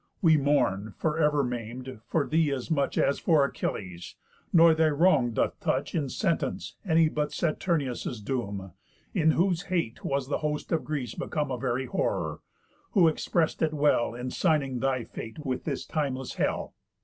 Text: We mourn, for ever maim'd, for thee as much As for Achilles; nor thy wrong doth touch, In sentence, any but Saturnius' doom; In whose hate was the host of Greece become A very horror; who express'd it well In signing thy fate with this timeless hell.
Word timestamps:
We 0.19 0.35
mourn, 0.35 0.95
for 0.97 1.19
ever 1.19 1.43
maim'd, 1.43 1.99
for 2.07 2.25
thee 2.25 2.49
as 2.51 2.71
much 2.71 2.97
As 2.97 3.19
for 3.19 3.45
Achilles; 3.45 4.15
nor 4.51 4.73
thy 4.73 4.87
wrong 4.87 5.29
doth 5.31 5.59
touch, 5.59 5.93
In 5.93 6.09
sentence, 6.09 6.75
any 6.83 7.07
but 7.07 7.29
Saturnius' 7.29 8.19
doom; 8.19 8.71
In 9.13 9.33
whose 9.33 9.65
hate 9.69 10.03
was 10.03 10.27
the 10.27 10.39
host 10.39 10.71
of 10.71 10.85
Greece 10.85 11.13
become 11.13 11.51
A 11.51 11.57
very 11.59 11.85
horror; 11.85 12.39
who 12.93 13.07
express'd 13.07 13.61
it 13.61 13.75
well 13.75 14.15
In 14.15 14.31
signing 14.31 14.79
thy 14.79 15.03
fate 15.03 15.45
with 15.45 15.65
this 15.65 15.85
timeless 15.85 16.33
hell. 16.33 16.73